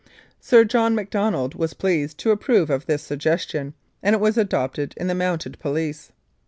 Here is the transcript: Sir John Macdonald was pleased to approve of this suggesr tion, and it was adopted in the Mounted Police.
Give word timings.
Sir 0.39 0.63
John 0.65 0.95
Macdonald 0.95 1.53
was 1.53 1.75
pleased 1.75 2.17
to 2.17 2.31
approve 2.31 2.71
of 2.71 2.87
this 2.87 3.07
suggesr 3.07 3.47
tion, 3.47 3.73
and 4.01 4.15
it 4.15 4.19
was 4.19 4.35
adopted 4.35 4.95
in 4.97 5.05
the 5.05 5.13
Mounted 5.13 5.59
Police. 5.59 6.11